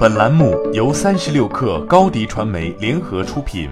[0.00, 3.68] 本栏目由三十六氪高低传媒联合出品。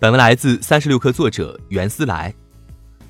[0.00, 2.34] 本文来自三十六氪作者袁思来。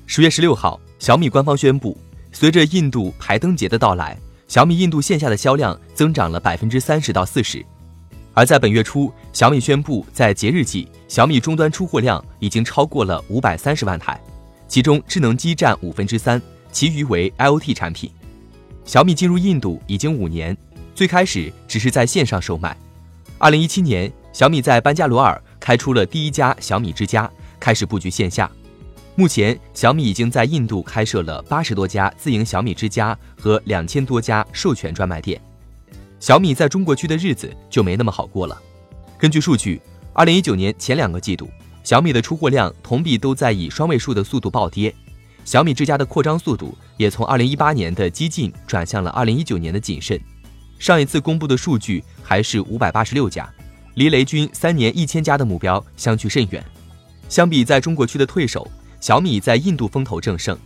[0.05, 1.97] 十月十六号，小米官方宣布，
[2.31, 4.15] 随着印度排灯节的到来，
[4.47, 7.65] 小米印度线下的销量增长了百分之三十到四十。
[8.35, 14.21] 而在本月初，小米宣布，在节日季，小米终端出货量已经超过了五百三十万台，
[14.67, 16.39] 其中智能机占五分之三，
[16.71, 18.11] 其余为 IoT 产品。
[18.89, 20.57] 小米进入印度已经五年，
[20.95, 22.75] 最开始只是在线上售卖。
[23.37, 28.49] 二零一七年，小米在班加罗尔开出了第一家小米之家，开始布局线下。
[29.13, 35.39] 目前，小米已经在印度开设了八十多家自营小米之家和两千多家授权专卖店。
[36.19, 38.59] 小米在中国区的日子就没那么好过了。
[39.19, 39.79] 根据数据，
[40.13, 41.47] 二零一九年前两个季度，
[41.83, 44.91] 小米的出货量同比都在以双位数的速度暴跌。
[45.45, 50.19] 小米之家的扩张速度也从二零一八年的激进转向了二零一九年的谨慎。
[50.77, 53.49] 上一次公布的数据还是五百八十六家，
[53.95, 56.61] 离雷军三年一千家的目标相距甚远。
[57.29, 60.57] 相比在中国区的退守，小米在印度风头正盛。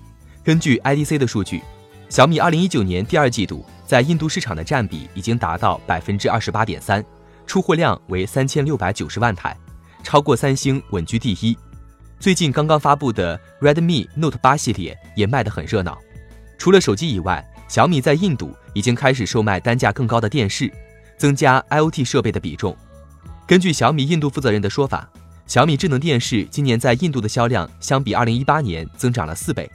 [0.43, 1.61] 根据 IDC 的数据，
[2.09, 7.05] 小米二零一九年第二季度在印度市场的占比已经达到百分之二十八点三，
[7.45, 9.55] 出货量为三千六百九十万台，
[10.01, 11.55] 超过三星，稳居第一。
[12.19, 15.95] 最近刚刚发布的 Redmi Note 八系列也卖得很热闹。
[16.63, 20.71] 除了手机以外，小米在印度已经开始售卖单价更高的电视，
[21.17, 22.73] 增加 IoT 设备的比重。
[23.45, 25.05] 根据小米印度负责人的说法，
[25.45, 29.69] 小米智能电视今年在印度的销量相比2018年增长了四倍。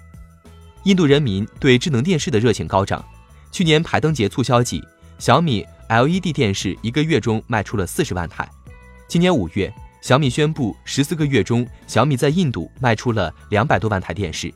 [0.84, 3.05] 印度人民对智能电视的热情高涨。
[3.52, 4.83] 去年排灯节促销季，
[5.19, 8.48] 小米 LED 电视一个月中卖出了四十万台。
[9.06, 9.70] 今年五月。
[10.00, 14.50] 小米宣布，十四个月中，小米在印度卖出了两百多万台电视。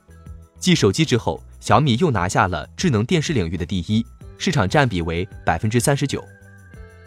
[0.59, 4.05] 继手机之后，小米又拿下了智能电视领域的第一，
[4.37, 6.25] 市场占比为百分之三十九。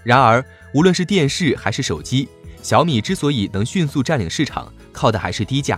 [0.01, 0.41] 然而，
[0.73, 2.29] 无论是电视还是手机，
[2.63, 5.77] 小米之所以能迅速占领市场，靠的还是低价。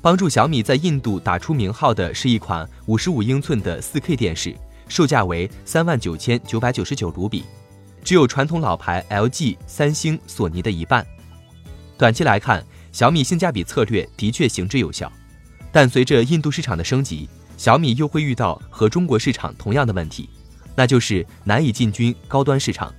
[0.00, 4.54] 帮助小米在印度打出名号的是一款五十五英寸的四 K 电视，
[4.86, 7.44] 售价为三万九千九百九十九卢比，
[8.04, 11.04] 只有传统老牌 LG、三星、索尼的一半。
[11.98, 15.12] 短期来看，小米性价比策略的确行之有效，
[15.72, 20.30] 但随着印度市场的升级，小米又会遇到和中国市场同样的问题，
[20.76, 22.94] 那就是难以进军高端市场。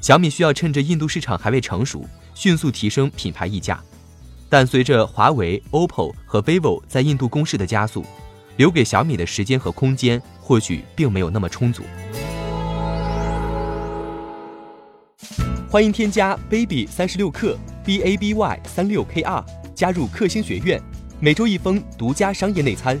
[0.00, 3.82] 小米需要趁着印度市场还未成熟，迅速提升品牌溢价。
[4.48, 8.06] 但随着华为、OPPO 和 vivo 在印度攻势的加速，
[8.56, 11.82] 留给小米的时间和空间或许并没有那么充足。
[15.68, 17.58] 欢迎添加 baby 三十六克。
[17.82, 20.80] b a b y 三六 k r 加入克星学院，
[21.18, 23.00] 每周一封独家商业内参，